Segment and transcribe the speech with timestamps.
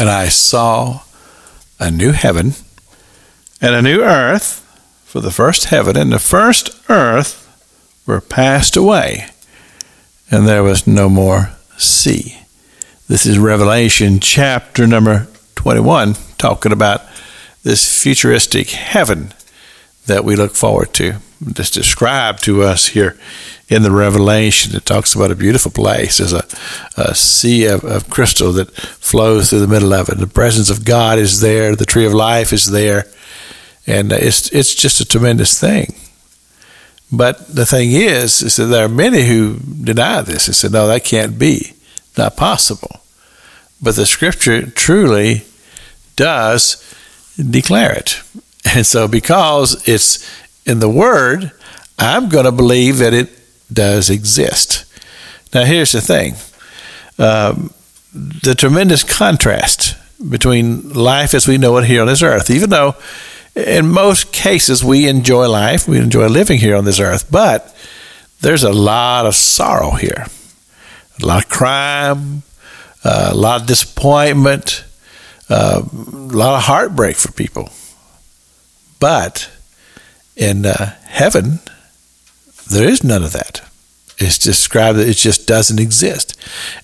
[0.00, 1.02] And I saw
[1.78, 2.54] a new heaven
[3.60, 4.66] and a new earth,
[5.04, 7.46] for the first heaven and the first earth
[8.06, 9.26] were passed away,
[10.30, 12.38] and there was no more sea.
[13.08, 17.02] This is Revelation chapter number 21, talking about
[17.62, 19.34] this futuristic heaven
[20.06, 21.16] that we look forward to.
[21.46, 23.18] It's described to us here
[23.70, 24.74] in the Revelation.
[24.74, 26.18] It talks about a beautiful place.
[26.18, 26.44] There's a,
[26.96, 30.18] a sea of, of crystal that flows through the middle of it.
[30.18, 31.76] The presence of God is there.
[31.76, 33.06] The tree of life is there,
[33.86, 35.94] and it's it's just a tremendous thing.
[37.12, 40.88] But the thing is, is that there are many who deny this and say, "No,
[40.88, 41.74] that can't be,
[42.18, 43.00] not possible."
[43.80, 45.44] But the Scripture truly
[46.16, 46.84] does
[47.38, 48.20] declare it,
[48.74, 50.28] and so because it's
[50.66, 51.52] in the Word,
[51.98, 53.39] I'm going to believe that it
[53.72, 54.84] does exist.
[55.52, 56.34] Now, here's the thing
[57.18, 57.72] um,
[58.12, 59.96] the tremendous contrast
[60.28, 62.94] between life as we know it here on this earth, even though
[63.54, 67.74] in most cases we enjoy life, we enjoy living here on this earth, but
[68.40, 70.26] there's a lot of sorrow here,
[71.22, 72.42] a lot of crime,
[73.04, 74.84] uh, a lot of disappointment,
[75.48, 77.70] uh, a lot of heartbreak for people.
[79.00, 79.50] But
[80.36, 81.60] in uh, heaven,
[82.70, 83.49] there is none of that.
[84.20, 86.36] It's described that it just doesn't exist.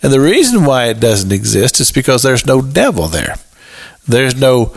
[0.03, 3.37] And the reason why it doesn't exist is because there's no devil there.
[4.09, 4.77] There's no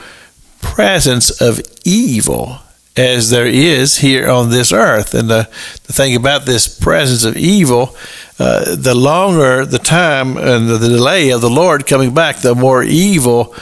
[0.62, 2.60] presence of evil
[2.98, 5.14] as there is here on this earth.
[5.14, 5.50] And the,
[5.84, 7.96] the thing about this presence of evil,
[8.40, 12.84] uh, the longer the time and the, delay of the Lord coming back, the more
[12.84, 13.56] evil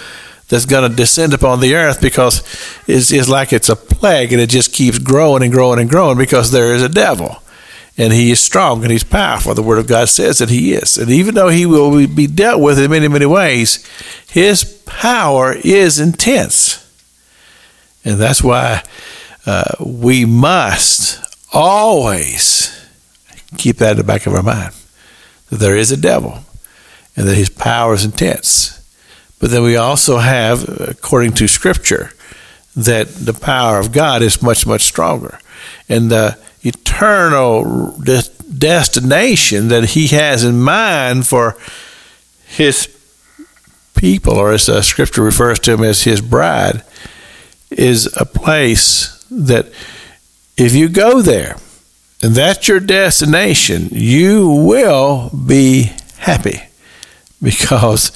[0.50, 2.40] that's going to descend upon the earth because
[2.88, 6.18] it's, it's like it's a plague and it just keeps growing and growing and growing
[6.18, 7.42] because there is a devil.
[7.98, 9.56] And he is strong and he's powerful.
[9.56, 10.98] The Word of God says that he is.
[10.98, 13.84] And even though he will be dealt with in many, many ways,
[14.30, 16.84] his power is intense.
[18.06, 18.84] And that's why
[19.46, 21.20] uh, we must
[21.52, 22.74] always
[23.58, 24.74] keep that in the back of our mind
[25.50, 26.40] that there is a devil
[27.16, 28.74] and that his power is intense.
[29.40, 32.12] But then we also have, according to Scripture,
[32.76, 35.40] that the power of God is much, much stronger.
[35.90, 38.24] And the eternal de-
[38.58, 41.58] destination that He has in mind for
[42.48, 42.88] His
[43.96, 46.84] people, or as the Scripture refers to Him as His bride,
[47.72, 49.68] is a place that
[50.56, 51.58] if you go there
[52.24, 56.64] and that's your destination, you will be happy
[57.42, 58.12] because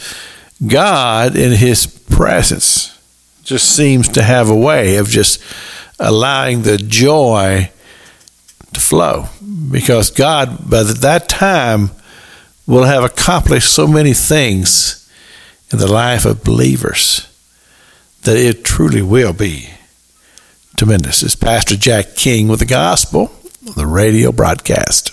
[0.66, 2.98] God, in His presence,
[3.44, 5.42] just seems to have a way of just
[6.00, 7.72] allowing the joy
[8.74, 9.26] to flow.
[9.72, 11.92] Because God, by that time,
[12.68, 15.10] will have accomplished so many things
[15.72, 17.28] in the life of believers
[18.24, 19.70] that it truly will be
[20.78, 21.24] tremendous.
[21.24, 23.32] It's Pastor Jack King with the gospel,
[23.76, 25.10] the radio broadcast.